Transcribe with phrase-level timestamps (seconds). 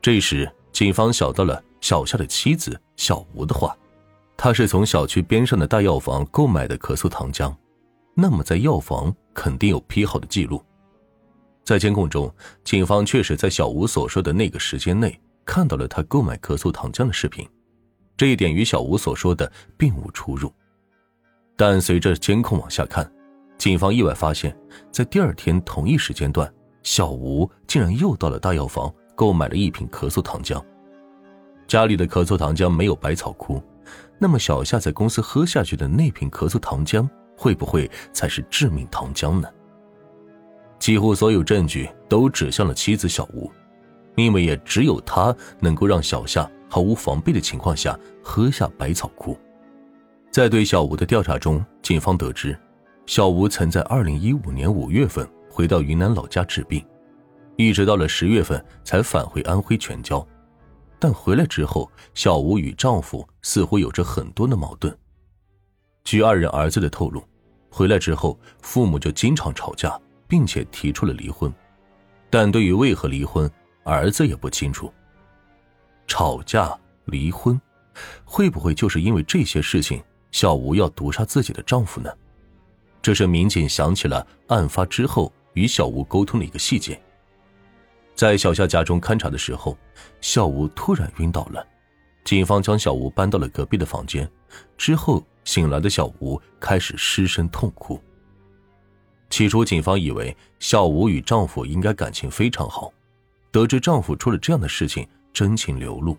[0.00, 3.76] 这时，警方想到了小夏的妻子小吴的话，
[4.36, 7.54] 她是从小区边上的大药房购买的咳嗽糖浆，
[8.14, 10.64] 那么在药房肯定有批号的记录。
[11.64, 12.32] 在监控中，
[12.64, 17.46] 警方确实在小吴所说的那个时间内看到了他购买咳嗽糖浆的视频，
[18.16, 20.50] 这一点与小吴所说的并无出入。
[21.56, 23.10] 但随着监控往下看，
[23.58, 24.56] 警方意外发现，
[24.92, 26.50] 在第二天同一时间段，
[26.82, 30.62] 小吴竟然又到了大药房购买了一瓶咳嗽糖浆。
[31.66, 33.60] 家里的咳嗽糖浆没有百草枯，
[34.16, 37.04] 那么小夏在公司喝下去的那瓶咳嗽糖浆，
[37.36, 39.48] 会不会才是致命糖浆呢？
[40.78, 43.50] 几乎所有证据都指向了妻子小吴，
[44.14, 49.36] 因为也只有他能够让小夏毫无防备的情况下喝下百草枯。
[50.30, 52.56] 在对小吴的调查中，警方得知，
[53.04, 56.80] 小吴曾在2015年5月份回到云南老家治病，
[57.58, 60.24] 一直到了10月份才返回安徽全椒。
[60.96, 64.96] 但回来之后，小吴与丈夫似乎有着很多的矛盾。
[66.04, 67.20] 据二人儿子的透露，
[67.68, 71.52] 回来之后父母就经常吵架，并且提出了离婚。
[72.30, 73.50] 但对于为何离婚，
[73.82, 74.92] 儿子也不清楚。
[76.06, 77.60] 吵架、离婚，
[78.24, 82.08] 会不会就是因为这些事情，小吴要毒杀自己的丈夫呢？
[83.02, 87.00] 这是民警想起了案发之后与小吴沟通的一个细节。
[88.18, 89.78] 在小夏家中勘查的时候，
[90.20, 91.64] 小吴突然晕倒了，
[92.24, 94.28] 警方将小吴搬到了隔壁的房间。
[94.76, 97.96] 之后醒来的小吴开始失声痛哭。
[99.30, 102.92] 起初，警方以为小吴与丈夫应该感情非常好，
[103.52, 106.18] 得知丈夫出了这样的事情，真情流露。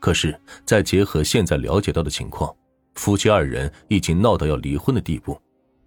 [0.00, 2.56] 可是，再结合现在了解到的情况，
[2.94, 5.38] 夫妻二人已经闹到要离婚的地步，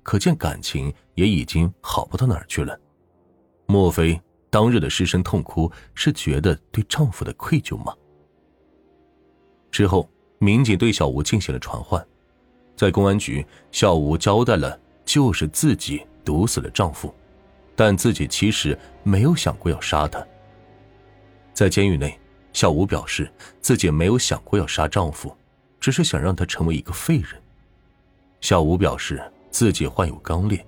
[0.04, 2.80] 可见感情也已经好不到哪儿去了。
[3.66, 4.22] 莫非？
[4.56, 7.94] 当日的失声痛哭是觉得对丈夫的愧疚吗？
[9.70, 12.02] 之后，民警对小吴进行了传唤，
[12.74, 17.14] 在公安局，小吴交代了就是自己毒死了丈夫，
[17.76, 20.26] 但自己其实没有想过要杀他。
[21.54, 22.18] 在监狱内，
[22.54, 23.30] 小吴表示
[23.60, 25.36] 自己没有想过要杀丈夫，
[25.82, 27.32] 只是想让他成为一个废人。
[28.40, 30.66] 小吴表示自己患有肛裂，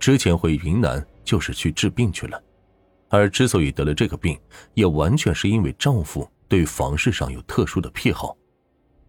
[0.00, 2.42] 之前回云南就是去治病去了。
[3.08, 4.38] 而之所以得了这个病，
[4.74, 8.36] 也完全是因为丈夫对房事上有特殊的癖好，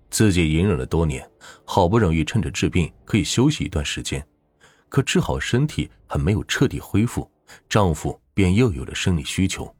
[0.09, 1.29] 自己隐忍了多年，
[1.65, 4.25] 好不容易趁着治病可以休息一段时间，
[4.87, 7.29] 可治好身体还没有彻底恢复，
[7.67, 9.73] 丈夫便又有了生理需求，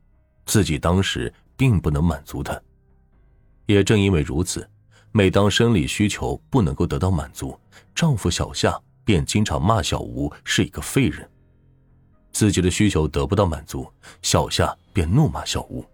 [0.46, 2.60] 自己当时并不能满足他。
[3.66, 4.70] 也正因为如此，
[5.12, 7.58] 每当生理需求不能够得到满足，
[7.96, 11.30] 丈夫小夏便经常骂小吴是一个废人。
[12.32, 13.92] 自己的需求得不到满足，
[14.22, 15.86] 小夏便怒骂小吴。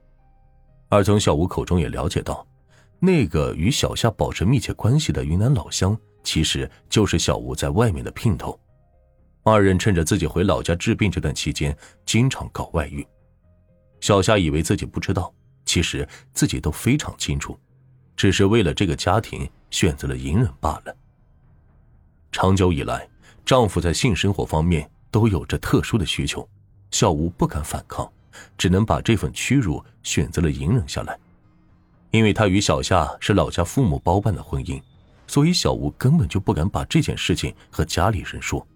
[0.90, 2.46] 而从小吴口中也了解到，
[3.00, 8.60] 那个与小夏保持密切关系的云南老乡，其实就是小吴在外面的姘头。
[9.44, 11.76] 二人趁着自己回老家治病这段期间，
[12.06, 13.06] 经常搞外遇。
[14.02, 15.34] 小夏以为自己不知道，
[15.66, 17.58] 其实自己都非常清楚，
[18.16, 20.96] 只是为了这个家庭选择了隐忍罢了。
[22.32, 23.08] 长久以来，
[23.46, 24.90] 丈夫在性生活方面。
[25.16, 26.46] 都有着特殊的需求，
[26.92, 28.12] 小吴不敢反抗，
[28.58, 31.18] 只能把这份屈辱选择了隐忍下来。
[32.12, 34.82] 因为他与小夏是老家父母包办的婚姻，
[35.26, 38.68] 所以小吴根本就不敢把这件事情和家里人说。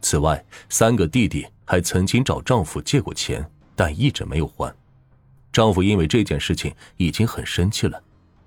[0.00, 3.44] 此外，三个弟弟还曾经找丈夫借过钱，
[3.74, 4.72] 但一直没有还。
[5.52, 8.00] 丈夫因为这件事情已经很生气了，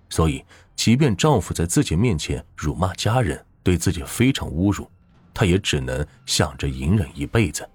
[0.07, 0.45] 所以
[0.77, 4.89] 即便丈夫在自己面前辱骂家人，对自己非常侮辱。
[5.33, 7.67] 她也只能想着隐忍一辈子。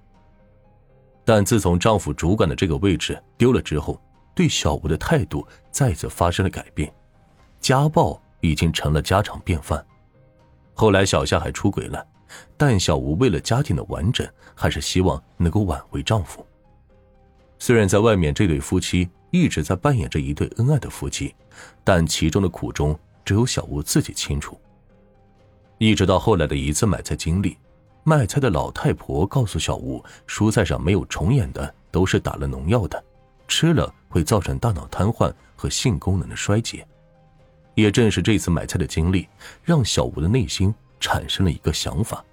[1.24, 4.00] 但自从丈夫主管的这个位置丢了之后，
[4.34, 6.92] 对小吴的态度再次发生了改变，
[7.60, 9.84] 家暴已经成了家常便饭。
[10.74, 12.06] 后来小夏还出轨了，
[12.56, 16.46] 但小吴为了家庭的完整，还是希望能够挽回丈夫。
[17.58, 21.34] 虽然在外面这对夫妻一直在扮演着一对恩爱的夫妻，
[21.82, 24.60] 但其中的苦衷只有小吴自己清楚。
[25.78, 27.56] 一直到后来的一次买菜经历，
[28.02, 33.02] 卖菜的老太婆告诉小吴，蔬菜上没有虫眼的都是打了农药的，
[33.46, 36.86] 吃了会造成大脑瘫痪和性功能的衰竭。
[37.74, 39.28] 也正是这次买菜的经历，
[39.62, 42.24] 让小吴的内心产生了一个想法：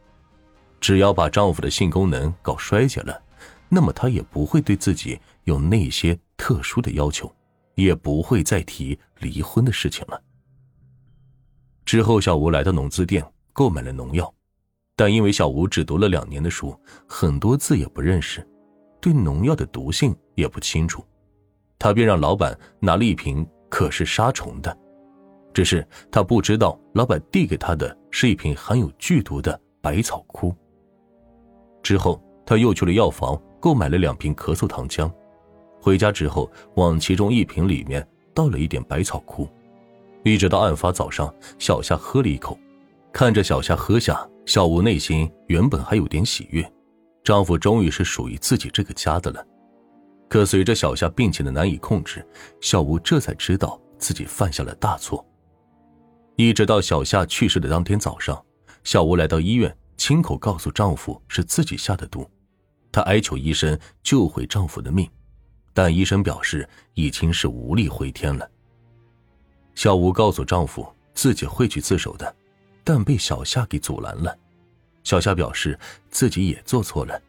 [0.79, 3.21] 只要把丈夫的性功能搞衰竭了，
[3.67, 7.29] 那么她也不会对自己有那些特殊的要求，
[7.75, 10.21] 也不会再提离婚的事情了。
[11.83, 13.21] 之后，小吴来到农资店
[13.53, 14.33] 购买了农药，
[14.95, 16.75] 但因为小吴只读了两年的书，
[17.07, 18.45] 很多字也不认识，
[18.99, 21.05] 对农药的毒性也不清楚。
[21.79, 24.75] 他便让老板拿了一瓶可是杀虫的，
[25.53, 30.55] 只是他不知道老板递给他的是一瓶含有剧毒的百草枯。
[31.81, 35.11] 之后，他又去了药房购买了两瓶咳嗽糖浆，
[35.81, 39.47] 回家之后往其中一瓶里面倒了一点百草枯，
[40.23, 42.57] 一直到案发早上，小夏喝了一口，
[43.13, 46.73] 看着小夏喝下，小吴内心原本还有点喜悦，
[47.23, 49.45] 丈夫终于是属于自己这个家的了。
[50.27, 52.27] 可随着小夏病情的难以控制，
[52.59, 55.23] 小吴这才知道自己犯下了大错。
[56.37, 58.43] 一直到小夏去世的当天早上，
[58.83, 62.27] 小吴来到医院，亲口告诉丈夫是自己下的毒，
[62.91, 65.07] 她哀求医生救回丈夫的命，
[65.71, 68.49] 但医生表示已经是无力回天了。
[69.75, 70.83] 小吴告诉丈夫
[71.13, 72.35] 自己会去自首的，
[72.83, 74.37] 但被小夏给阻拦了。
[75.03, 75.77] 小夏表示
[76.09, 77.21] 自己也做错了，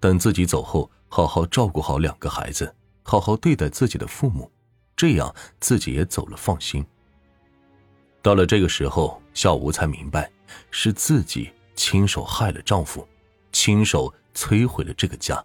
[0.00, 0.90] 等自己走后。
[1.10, 2.70] 好好照顾好两个孩子，
[3.02, 4.52] 好好对待自己的父母，
[4.94, 6.84] 这样自己也走了放心。
[8.20, 10.30] 到了这个时候，小吴才明白，
[10.70, 13.08] 是自己亲手害了丈夫，
[13.52, 15.42] 亲手摧毁了这个家。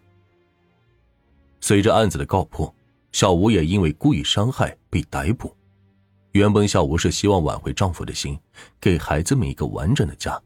[1.62, 2.75] 随着案子的告破，
[3.13, 5.56] 小吴也因为故意伤害被逮捕。
[6.33, 8.38] 原本小吴是希望挽回丈夫的心，
[8.80, 10.39] 给孩子们一个完整的家，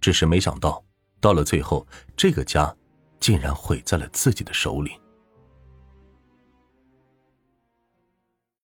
[0.00, 0.82] 只是没想到，
[1.20, 1.86] 到了最后，
[2.16, 2.74] 这个家。
[3.20, 4.90] 竟然毁在了自己的手里。